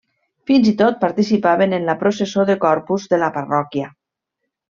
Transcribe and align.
Fins 0.51 0.69
i 0.69 0.71
tot 0.79 0.95
participaven 1.03 1.75
en 1.79 1.85
la 1.91 1.95
processó 2.03 2.47
de 2.51 2.57
Corpus 2.65 3.07
de 3.13 3.23
la 3.27 3.31
parròquia. 3.39 3.93